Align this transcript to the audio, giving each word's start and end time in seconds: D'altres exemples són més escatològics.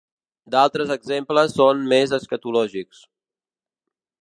D'altres 0.53 0.93
exemples 0.95 1.53
són 1.59 1.85
més 1.93 2.15
escatològics. 2.19 3.05